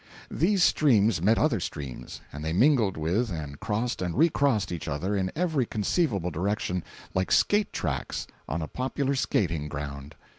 These 0.31 0.63
streams 0.63 1.21
met 1.21 1.37
other 1.37 1.59
streams, 1.59 2.21
and 2.33 2.43
they 2.43 2.53
mingled 2.53 2.97
with 2.97 3.29
and 3.29 3.59
crossed 3.59 4.01
and 4.01 4.17
recrossed 4.17 4.71
each 4.71 4.87
other 4.87 5.15
in 5.15 5.31
every 5.35 5.67
conceivable 5.67 6.31
direction, 6.31 6.83
like 7.13 7.31
skate 7.31 7.71
tracks 7.71 8.25
on 8.49 8.63
a 8.63 8.67
popular 8.67 9.13
skating 9.13 9.67
ground. 9.67 10.15